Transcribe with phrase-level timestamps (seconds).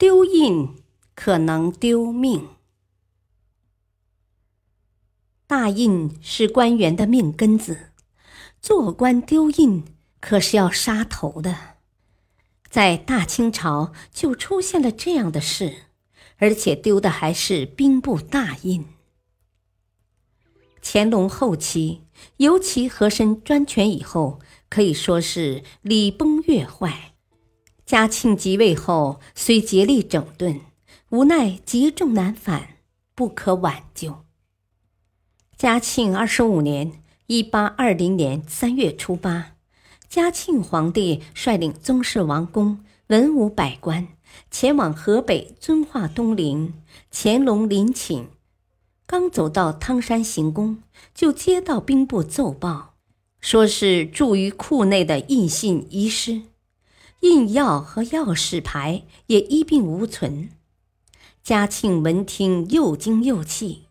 [0.00, 0.82] 丢印
[1.14, 2.48] 可能丢命。
[5.46, 7.90] 大印是官员的命根子，
[8.62, 9.84] 做官丢印
[10.18, 11.76] 可是要杀头的。
[12.70, 15.82] 在大清朝就出现了这样的事，
[16.38, 18.86] 而且丢的还是兵部大印。
[20.80, 22.06] 乾隆后期，
[22.38, 24.40] 尤其和珅专权以后。
[24.70, 27.09] 可以说是礼崩乐坏。
[27.90, 30.60] 嘉庆即位后，虽竭力整顿，
[31.08, 32.76] 无奈积重难返，
[33.16, 34.18] 不可挽救。
[35.58, 39.54] 嘉庆二十五年（一八二零年）三月初八，
[40.08, 44.06] 嘉庆皇帝率领宗室王公、文武百官
[44.52, 46.74] 前往河北遵化东陵，
[47.10, 48.26] 乾隆临寝，
[49.04, 50.80] 刚走到汤山行宫，
[51.12, 52.94] 就接到兵部奏报。
[53.40, 56.42] 说是贮于库内的印信遗失，
[57.20, 60.50] 印药和钥匙牌也一并无存。
[61.42, 63.86] 嘉庆闻听又惊又气，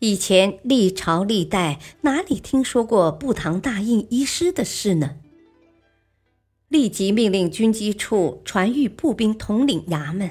[0.00, 5.16] 以前历朝历代哪里听说过布堂大印遗失的事呢？
[6.68, 10.30] 立即命令军机处传谕步兵统领衙门，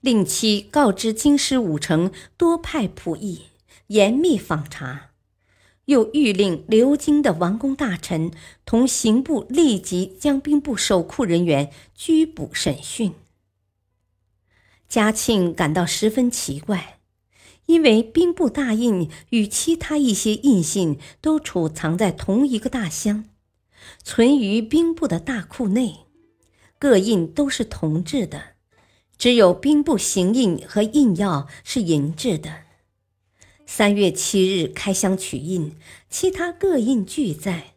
[0.00, 3.42] 令其告知京师五城多派仆役，
[3.88, 5.11] 严密访查。
[5.86, 8.30] 又谕令留京的王公大臣
[8.64, 13.12] 同刑部立即将兵部守库人员拘捕审讯。
[14.88, 16.98] 嘉庆感到十分奇怪，
[17.66, 23.24] 因为兵部大印与其他一些印信都储藏在同一个大箱，
[24.04, 26.00] 存于兵部的大库内，
[26.78, 28.54] 各印都是铜制的，
[29.16, 32.64] 只有兵部行印和印钥是银制的。
[33.74, 35.74] 三月七日开箱取印，
[36.10, 37.72] 其他各印俱在，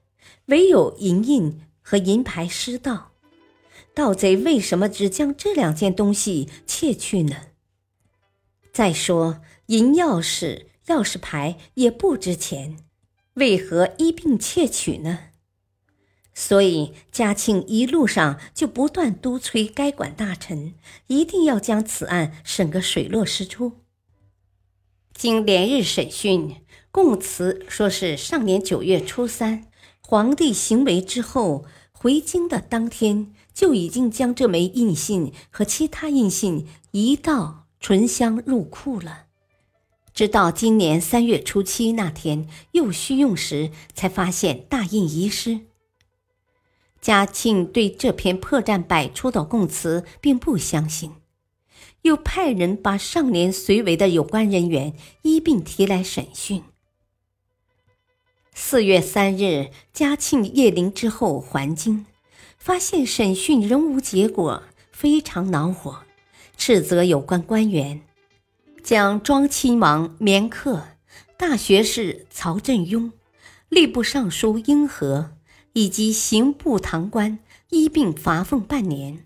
[0.47, 3.13] 唯有银印和银牌失盗。
[3.93, 7.43] 盗贼为什么只将这两件东西窃去呢？
[8.73, 12.75] 再说银钥匙、钥匙牌也不值钱，
[13.35, 15.29] 为何一并窃取呢？
[16.33, 20.73] 所以嘉庆一路上就不断督催该管大臣，
[21.07, 23.84] 一定要将此案审个水落石出。
[25.17, 26.57] 经连日审讯，
[26.91, 29.65] 供词说是上年九月初三，
[30.01, 39.27] 皇帝行为之后回京的当天，就已经将这枚印信和其他印信移到存箱入库了。
[40.13, 45.61] 直到今年三月初七那天又需用时，才发现大印遗失。
[46.99, 51.13] 嘉庆对这篇破绽百出的供词并不相信。
[52.05, 54.93] 又派人把上年随围的有关人员
[55.23, 56.61] 一并提来审讯。
[58.53, 62.05] 四月三日，嘉庆谒陵之后还京，
[62.59, 64.61] 发现审讯仍无结果，
[64.91, 66.03] 非常恼火，
[66.55, 68.01] 斥责有关官员，
[68.83, 70.83] 将庄亲王绵克、
[71.37, 73.11] 大学士曹振庸、
[73.71, 75.31] 吏部尚书英和
[75.73, 77.39] 以及刑部堂官
[77.71, 79.25] 一并罚俸半年。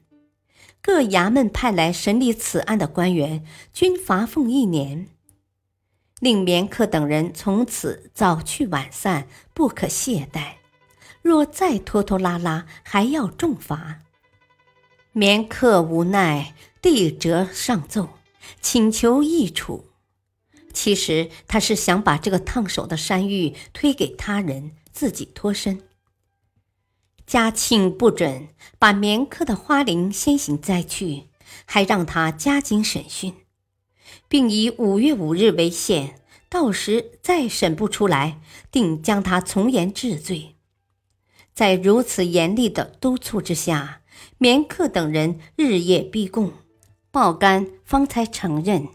[0.81, 5.09] 各衙门派来审理此案的官员均罚俸一年，
[6.19, 10.53] 令绵客等人从此早去晚散，不可懈怠。
[11.21, 13.99] 若再拖拖拉拉，还要重罚。
[15.11, 18.09] 绵克无奈，递折上奏，
[18.61, 19.85] 请求议处。
[20.71, 25.81] 其实他是想把这个烫手的山芋推给他人，自己脱身。
[27.29, 28.47] 嘉庆不准
[28.79, 31.25] 把绵克的花翎先行摘去，
[31.63, 33.35] 还让他加紧审讯，
[34.27, 36.15] 并以五月五日为限，
[36.49, 38.41] 到时再审不出来，
[38.71, 40.55] 定将他从严治罪。
[41.53, 44.01] 在如此严厉的督促之下，
[44.39, 46.53] 绵克等人日夜逼供，
[47.11, 48.87] 报干方才承认，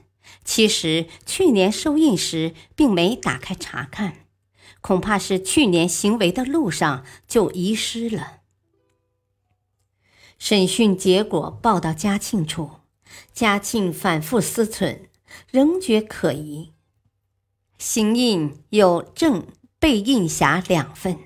[0.45, 4.24] 其实去年收印时并没打开查看。
[4.81, 8.41] 恐怕是去年行为的路上就遗失了。
[10.39, 12.73] 审讯结果报到嘉庆处，
[13.33, 15.09] 嘉庆反复思忖，
[15.51, 16.73] 仍觉可疑。
[17.79, 19.47] 行印有正
[19.79, 21.19] 背印匣两份，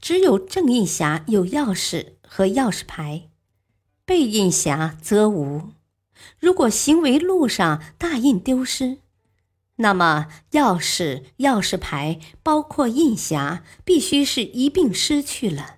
[0.00, 3.28] 只有正印匣有钥匙和钥匙牌，
[4.04, 5.70] 背印匣则无。
[6.38, 8.98] 如果行为路上大印丢失，
[9.76, 15.76] 那么钥匙、钥匙牌包括印匣，必须是一并失去了。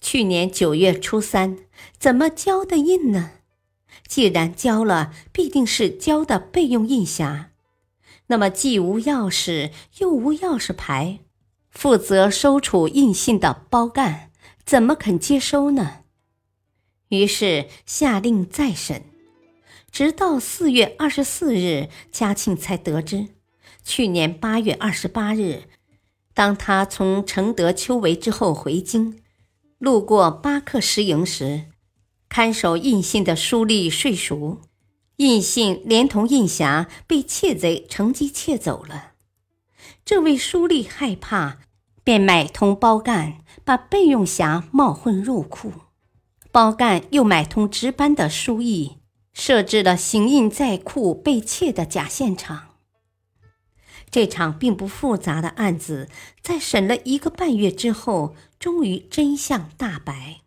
[0.00, 1.58] 去年九月初三，
[1.98, 3.32] 怎么交的印呢？
[4.06, 7.46] 既然交了，必定是交的备用印匣。
[8.28, 11.18] 那么既无钥匙，又无钥匙牌，
[11.70, 14.30] 负责收储印信的包干
[14.64, 16.04] 怎么肯接收呢？
[17.08, 19.07] 于是下令再审。
[19.98, 23.30] 直到四月二十四日，嘉庆才得知，
[23.82, 25.64] 去年八月二十八日，
[26.34, 29.18] 当他从承德秋围之后回京，
[29.78, 31.64] 路过巴克石营时，
[32.28, 34.60] 看守印信的书吏睡熟，
[35.16, 39.14] 印信连同印匣被窃贼乘机窃走了。
[40.04, 41.58] 这位书吏害怕，
[42.04, 45.72] 便买通包干，把备用匣冒混入库。
[46.52, 48.97] 包干又买通值班的书役。
[49.38, 52.74] 设置了行印在库被窃的假现场。
[54.10, 56.08] 这场并不复杂的案子，
[56.42, 60.40] 在审了一个半月之后，终于真相大白。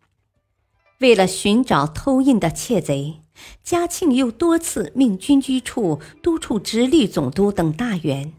[1.00, 3.20] 为了寻找偷印的窃贼，
[3.64, 8.34] 嘉庆又多次命军机处督促直隶总督等大员，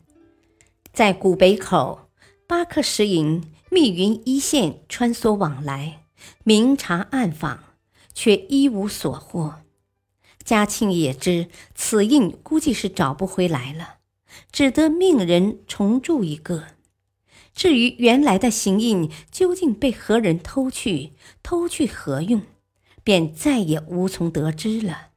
[0.94, 2.10] 在古北口、
[2.48, 6.04] 巴克石营、密云一线穿梭往来，
[6.44, 7.64] 明察暗访，
[8.14, 9.63] 却一无所获。
[10.44, 13.96] 嘉庆也知此印估计是找不回来了，
[14.52, 16.68] 只得命人重铸一个。
[17.54, 21.14] 至于原来的行印究竟被何人偷去，
[21.44, 22.42] 偷去何用，
[23.04, 25.10] 便再也无从得知了。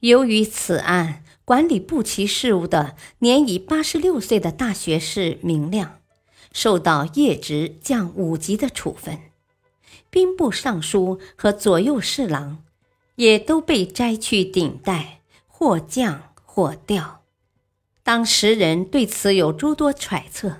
[0.00, 6.00] 由于此案管理部旗事务的年已八十六岁的大学士明亮，
[6.52, 9.18] 受到业职降五级的处分，
[10.10, 12.64] 兵部尚书和左右侍郎。
[13.16, 17.22] 也都被摘去顶戴，或降或调。
[18.02, 20.58] 当时人对此有诸多揣测。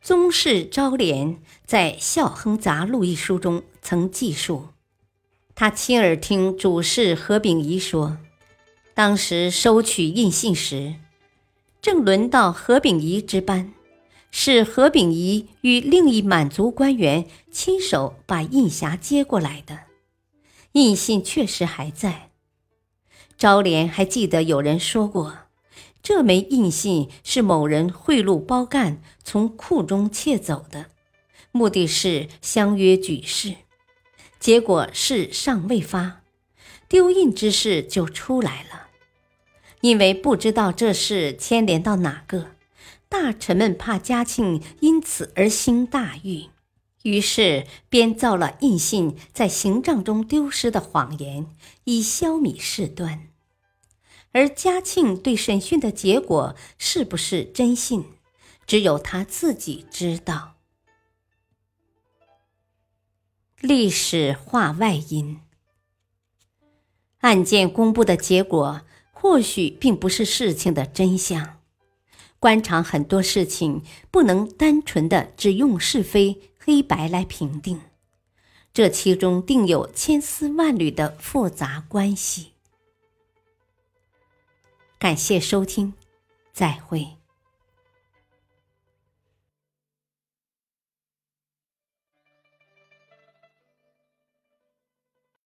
[0.00, 4.68] 宗室昭廉在《孝亨杂录》一书中曾记述，
[5.56, 8.18] 他亲耳听主事何秉仪说，
[8.94, 10.94] 当时收取印信时，
[11.82, 13.74] 正轮到何秉仪值班，
[14.30, 19.85] 是何秉仪与另一满族官员亲手把印匣接过来的。
[20.76, 22.28] 印信确实还在。
[23.38, 25.38] 昭廉还记得有人说过，
[26.02, 30.90] 这枚印信是某人贿赂包干从库中窃走的，
[31.50, 33.54] 目的是相约举事。
[34.38, 36.20] 结果事尚未发，
[36.88, 38.88] 丢印之事就出来了。
[39.80, 42.48] 因为不知道这事牵连到哪个，
[43.08, 46.50] 大臣们怕嘉庆因此而兴大狱。
[47.06, 51.46] 于是编造了印信在行帐中丢失的谎言，
[51.84, 53.28] 以消弭事端。
[54.32, 58.06] 而嘉庆对审讯的结果是不是真信，
[58.66, 60.56] 只有他自己知道。
[63.60, 65.40] 历史话外音：
[67.18, 68.80] 案件公布的结果
[69.12, 71.60] 或许并不是事情的真相。
[72.40, 76.50] 官场很多事情不能单纯的只用是非。
[76.66, 77.80] 黑白来评定，
[78.74, 82.54] 这其中定有千丝万缕的复杂关系。
[84.98, 85.94] 感谢收听，
[86.52, 87.06] 再会。